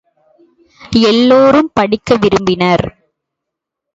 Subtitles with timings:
[1.01, 2.85] எல்லோரும் படிக்க விரும்பினர்.